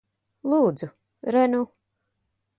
Lūdzu. 0.53 0.89
Re 1.37 1.45
nu. 1.53 1.61